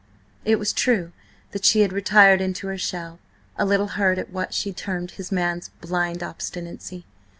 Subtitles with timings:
[0.45, 1.11] It was true
[1.51, 3.19] that she had retired into her shell,
[3.55, 7.05] a little hurt at what she termed his man's blind obstinacy.